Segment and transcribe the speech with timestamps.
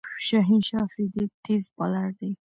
[0.25, 2.31] شاهین شاه آفريدي تېز بالر دئ.